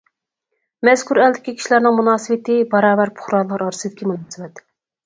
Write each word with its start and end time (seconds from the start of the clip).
مەزكۇر 0.87 1.21
ئەلدىكى 1.25 1.53
كىشىلەرنىڭ 1.59 1.99
مۇناسىۋىتى 2.01 2.59
باراۋەر 2.73 3.13
پۇقرالار 3.21 3.67
ئارىسىدىكى 3.69 4.15
مۇناسىۋەت. 4.15 4.69